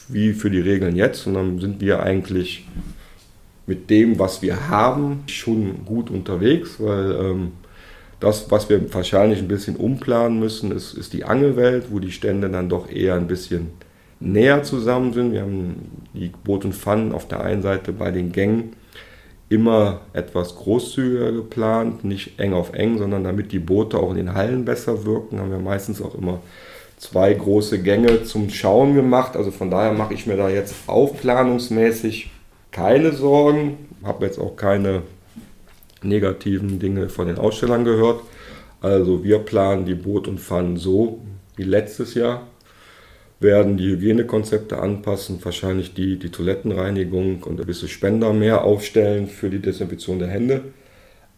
wie 0.09 0.33
für 0.33 0.51
die 0.51 0.61
Regeln 0.61 0.97
jetzt 0.97 1.27
und 1.27 1.35
dann 1.35 1.59
sind 1.59 1.81
wir 1.81 2.03
eigentlich 2.03 2.67
mit 3.67 3.91
dem, 3.91 4.19
was 4.19 4.43
wir 4.43 4.69
haben, 4.69 5.25
schon 5.27 5.85
gut 5.85 6.11
unterwegs, 6.11 6.77
weil 6.79 7.13
ähm, 7.13 7.53
das, 8.21 8.51
was 8.51 8.69
wir 8.69 8.93
wahrscheinlich 8.95 9.41
ein 9.41 9.49
bisschen 9.49 9.77
umplanen 9.77 10.39
müssen, 10.39 10.73
ist, 10.73 10.95
ist 10.95 11.13
die 11.13 11.25
Angelwelt, 11.25 11.87
wo 11.91 11.99
die 11.99 12.13
Stände 12.13 12.49
dann 12.49 12.69
doch 12.69 12.91
eher 12.91 13.15
ein 13.15 13.27
bisschen 13.27 13.71
näher 14.21 14.63
zusammen 14.63 15.13
sind. 15.13 15.33
Wir 15.33 15.43
haben 15.43 16.07
die 16.15 16.33
Boot 16.45 16.65
und 16.65 16.75
Pfannen 16.75 17.13
auf 17.13 17.29
der 17.29 17.43
einen 17.43 17.63
Seite 17.63 17.93
bei 17.93 18.11
den 18.11 18.33
Gängen 18.33 18.73
immer 19.49 20.01
etwas 20.13 20.57
großzügiger 20.57 21.31
geplant, 21.33 22.05
nicht 22.05 22.41
eng 22.41 22.53
auf 22.53 22.73
eng, 22.73 22.99
sondern 22.99 23.25
damit 23.25 23.53
die 23.53 23.59
Boote 23.59 23.99
auch 23.99 24.11
in 24.11 24.17
den 24.17 24.35
Hallen 24.35 24.65
besser 24.65 25.05
wirken, 25.05 25.39
haben 25.39 25.51
wir 25.51 25.59
meistens 25.59 26.03
auch 26.03 26.15
immer 26.17 26.41
zwei 26.97 27.35
große 27.35 27.83
Gänge 27.83 28.25
zum 28.25 28.51
Schauen 28.51 28.95
gemacht. 28.95 29.37
Also 29.37 29.51
von 29.51 29.71
daher 29.71 29.93
mache 29.93 30.15
ich 30.15 30.27
mir 30.27 30.37
da 30.37 30.49
jetzt 30.49 30.75
aufplanungsmäßig 30.87 32.31
keine 32.71 33.13
Sorgen. 33.13 33.77
Habe 34.03 34.27
jetzt 34.27 34.39
auch 34.39 34.57
keine 34.57 35.03
negativen 36.03 36.79
Dinge 36.79 37.09
von 37.09 37.27
den 37.27 37.39
Ausstellern 37.39 37.85
gehört. 37.85 38.23
Also 38.81 39.25
wir 39.25 39.39
planen 39.39 39.87
die 39.87 39.95
Boot 39.95 40.29
und 40.29 40.41
Pfannen 40.41 40.77
so 40.77 41.21
wie 41.57 41.65
letztes 41.65 42.15
Jahr, 42.15 42.47
werden 43.41 43.77
die 43.77 43.89
Hygienekonzepte 43.89 44.79
anpassen, 44.79 45.39
wahrscheinlich 45.43 45.95
die, 45.95 46.19
die 46.19 46.31
Toilettenreinigung 46.31 47.43
und 47.43 47.57
gewisse 47.59 47.89
Spender 47.89 48.33
mehr 48.33 48.65
aufstellen 48.65 49.27
für 49.27 49.51
die 49.51 49.59
Desinfektion 49.59 50.19
der 50.19 50.29
Hände. 50.29 50.63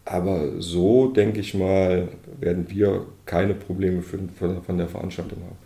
Aber 0.05 0.61
so, 0.61 1.07
denke 1.07 1.39
ich 1.39 1.53
mal, 1.53 2.07
werden 2.39 2.67
wir 2.69 3.05
keine 3.25 3.53
Probleme 3.53 4.01
von 4.01 4.77
der 4.77 4.87
Veranstaltung 4.87 5.39
haben. 5.43 5.57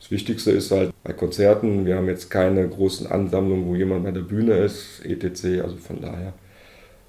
Das 0.00 0.10
Wichtigste 0.10 0.50
ist 0.50 0.70
halt 0.70 0.92
bei 1.02 1.12
Konzerten, 1.12 1.86
wir 1.86 1.96
haben 1.96 2.08
jetzt 2.08 2.30
keine 2.30 2.68
großen 2.68 3.06
Ansammlungen, 3.06 3.66
wo 3.66 3.74
jemand 3.74 4.04
bei 4.04 4.10
der 4.10 4.20
Bühne 4.20 4.54
ist, 4.58 5.04
etc. 5.04 5.62
Also 5.62 5.76
von 5.76 6.00
daher 6.02 6.34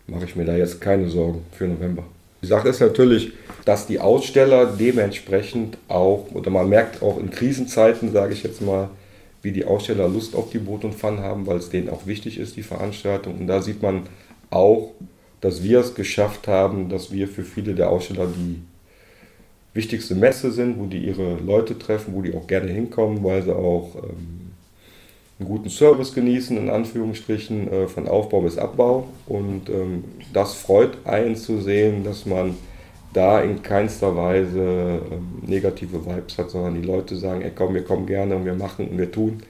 mache 0.07 0.25
ich 0.25 0.35
mir 0.35 0.45
da 0.45 0.55
jetzt 0.55 0.81
keine 0.81 1.09
Sorgen 1.09 1.45
für 1.51 1.67
November. 1.67 2.03
Die 2.41 2.47
Sache 2.47 2.69
ist 2.69 2.79
natürlich, 2.79 3.33
dass 3.65 3.87
die 3.87 3.99
Aussteller 3.99 4.67
dementsprechend 4.67 5.77
auch, 5.87 6.27
oder 6.33 6.49
man 6.49 6.69
merkt 6.69 7.01
auch 7.01 7.19
in 7.19 7.31
Krisenzeiten, 7.31 8.11
sage 8.11 8.33
ich 8.33 8.43
jetzt 8.43 8.61
mal, 8.61 8.89
wie 9.41 9.51
die 9.51 9.65
Aussteller 9.65 10.07
Lust 10.07 10.35
auf 10.35 10.49
die 10.49 10.59
Boot 10.59 10.83
und 10.83 10.95
Fun 10.95 11.19
haben, 11.19 11.47
weil 11.47 11.57
es 11.57 11.69
denen 11.69 11.89
auch 11.89 12.05
wichtig 12.05 12.37
ist, 12.39 12.55
die 12.55 12.63
Veranstaltung. 12.63 13.37
Und 13.39 13.47
da 13.47 13.61
sieht 13.61 13.81
man 13.81 14.03
auch, 14.49 14.91
dass 15.41 15.63
wir 15.63 15.79
es 15.79 15.95
geschafft 15.95 16.47
haben, 16.47 16.89
dass 16.89 17.11
wir 17.11 17.27
für 17.27 17.43
viele 17.43 17.75
der 17.75 17.89
Aussteller 17.89 18.27
die 18.27 18.61
wichtigste 19.73 20.15
Messe 20.15 20.51
sind, 20.51 20.79
wo 20.79 20.85
die 20.85 20.99
ihre 20.99 21.35
Leute 21.37 21.77
treffen, 21.77 22.13
wo 22.13 22.21
die 22.21 22.35
auch 22.35 22.47
gerne 22.47 22.71
hinkommen, 22.71 23.23
weil 23.23 23.43
sie 23.43 23.55
auch 23.55 23.95
ähm, 23.95 24.46
einen 25.39 25.49
guten 25.49 25.69
Service 25.69 26.13
genießen, 26.13 26.57
in 26.57 26.69
Anführungsstrichen, 26.69 27.71
äh, 27.71 27.87
von 27.87 28.07
Aufbau 28.07 28.41
bis 28.41 28.57
Abbau. 28.57 29.07
Und 29.27 29.69
ähm, 29.69 30.03
das 30.33 30.55
freut 30.55 31.05
einen 31.05 31.35
zu 31.35 31.61
sehen, 31.61 32.03
dass 32.03 32.25
man 32.25 32.55
da 33.13 33.41
in 33.41 33.61
keinster 33.61 34.15
Weise 34.15 35.01
ähm, 35.11 35.41
negative 35.45 36.05
Vibes 36.05 36.37
hat, 36.37 36.49
sondern 36.49 36.81
die 36.81 36.87
Leute 36.87 37.15
sagen, 37.15 37.41
ey 37.41 37.51
komm, 37.53 37.73
wir 37.73 37.83
kommen 37.83 38.05
gerne 38.05 38.35
und 38.35 38.45
wir 38.45 38.55
machen 38.55 38.87
und 38.87 38.97
wir 38.97 39.11
tun. 39.11 39.43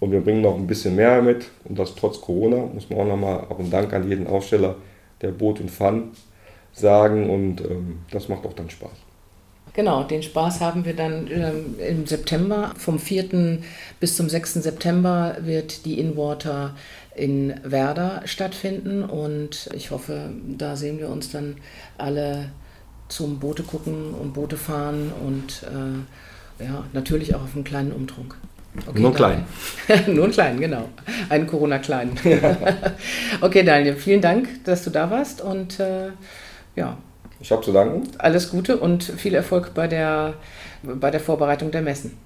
Und 0.00 0.10
wir 0.10 0.20
bringen 0.20 0.42
noch 0.42 0.56
ein 0.56 0.66
bisschen 0.66 0.96
mehr 0.96 1.22
mit 1.22 1.46
und 1.64 1.78
das 1.78 1.94
trotz 1.94 2.20
Corona, 2.20 2.56
muss 2.72 2.90
man 2.90 2.98
auch 2.98 3.06
nochmal 3.06 3.46
auch 3.48 3.58
einen 3.58 3.70
Dank 3.70 3.92
an 3.92 4.08
jeden 4.08 4.26
Aussteller 4.26 4.74
der 5.20 5.28
Boot 5.28 5.60
und 5.60 5.70
Fun 5.70 6.10
sagen 6.72 7.30
und 7.30 7.60
ähm, 7.60 8.00
das 8.10 8.28
macht 8.28 8.44
auch 8.44 8.54
dann 8.54 8.68
Spaß. 8.68 9.11
Genau, 9.74 10.02
den 10.04 10.22
Spaß 10.22 10.60
haben 10.60 10.84
wir 10.84 10.94
dann 10.94 11.28
ähm, 11.30 11.76
im 11.78 12.06
September. 12.06 12.74
Vom 12.76 12.98
4. 12.98 13.58
bis 14.00 14.16
zum 14.16 14.28
6. 14.28 14.54
September 14.54 15.38
wird 15.40 15.86
die 15.86 15.98
Inwater 15.98 16.74
in 17.14 17.54
Werder 17.62 18.22
stattfinden 18.26 19.02
und 19.02 19.70
ich 19.74 19.90
hoffe, 19.90 20.30
da 20.58 20.76
sehen 20.76 20.98
wir 20.98 21.08
uns 21.08 21.30
dann 21.30 21.56
alle 21.98 22.50
zum 23.08 23.38
Boote 23.38 23.62
gucken 23.62 24.14
und 24.14 24.32
Boote 24.32 24.56
fahren 24.56 25.12
und 25.26 25.64
äh, 25.64 26.64
ja, 26.64 26.84
natürlich 26.92 27.34
auch 27.34 27.42
auf 27.42 27.54
einen 27.54 27.64
kleinen 27.64 27.92
Umtrunk. 27.92 28.36
Okay, 28.86 29.00
Nur 29.00 29.14
klein. 29.14 29.44
Nur 30.06 30.24
einen 30.24 30.32
kleinen, 30.32 30.60
genau. 30.60 30.88
Einen 31.28 31.46
Corona-kleinen. 31.46 32.18
okay, 33.42 33.62
Daniel, 33.62 33.96
vielen 33.96 34.22
Dank, 34.22 34.64
dass 34.64 34.84
du 34.84 34.90
da 34.90 35.10
warst 35.10 35.42
und 35.42 35.78
äh, 35.78 36.08
ja, 36.74 36.96
ich 37.42 37.50
habe 37.50 37.62
zu 37.62 37.72
danken. 37.72 38.08
Alles 38.18 38.50
Gute 38.50 38.78
und 38.78 39.02
viel 39.02 39.34
Erfolg 39.34 39.74
bei 39.74 39.88
der, 39.88 40.34
bei 40.82 41.10
der 41.10 41.20
Vorbereitung 41.20 41.70
der 41.70 41.82
Messen. 41.82 42.16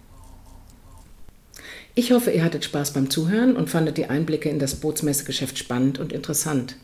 Ich 1.95 2.13
hoffe, 2.13 2.31
ihr 2.31 2.45
hattet 2.45 2.65
Spaß 2.65 2.93
beim 2.93 3.09
Zuhören 3.09 3.57
und 3.57 3.71
fandet 3.71 3.97
die 3.97 4.11
Einblicke 4.11 4.51
in 4.51 4.59
das 4.59 4.75
Bootsmessegeschäft 4.75 5.59
spannend 5.59 5.99
und 5.99 6.13
interessant. 6.13 6.77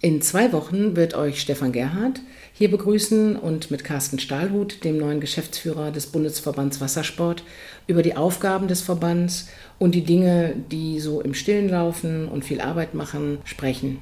In 0.00 0.22
zwei 0.22 0.52
Wochen 0.52 0.96
wird 0.96 1.14
euch 1.14 1.40
Stefan 1.40 1.72
Gerhardt 1.72 2.20
hier 2.54 2.70
begrüßen 2.70 3.36
und 3.36 3.70
mit 3.70 3.84
Carsten 3.84 4.18
Stahlhut, 4.18 4.82
dem 4.84 4.96
neuen 4.96 5.20
Geschäftsführer 5.20 5.90
des 5.90 6.06
Bundesverbands 6.06 6.80
Wassersport, 6.80 7.42
über 7.86 8.02
die 8.02 8.16
Aufgaben 8.16 8.68
des 8.68 8.80
Verbands 8.80 9.48
und 9.78 9.94
die 9.94 10.04
Dinge, 10.04 10.54
die 10.70 11.00
so 11.00 11.20
im 11.20 11.34
Stillen 11.34 11.68
laufen 11.68 12.28
und 12.28 12.44
viel 12.44 12.60
Arbeit 12.60 12.94
machen, 12.94 13.38
sprechen. 13.44 13.98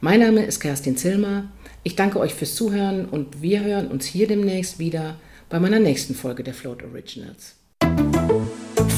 Mein 0.00 0.20
Name 0.20 0.44
ist 0.44 0.60
Kerstin 0.60 0.96
Zilmer. 0.96 1.44
Ich 1.82 1.96
danke 1.96 2.20
euch 2.20 2.34
fürs 2.34 2.54
Zuhören 2.56 3.06
und 3.06 3.40
wir 3.40 3.64
hören 3.64 3.88
uns 3.88 4.04
hier 4.04 4.28
demnächst 4.28 4.78
wieder 4.78 5.16
bei 5.48 5.58
meiner 5.58 5.78
nächsten 5.78 6.14
Folge 6.14 6.44
der 6.44 6.52
Float 6.52 6.82
Originals. 6.82 7.54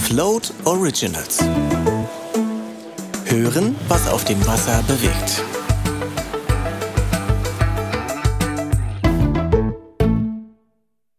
Float 0.03 0.53
Originals. 0.65 1.39
Hören, 3.27 3.77
was 3.87 4.09
auf 4.09 4.25
dem 4.25 4.45
Wasser 4.49 4.83
bewegt. 4.89 5.62